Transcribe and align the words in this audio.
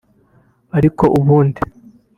ariko 0.77 1.03
ubundi 1.19 1.61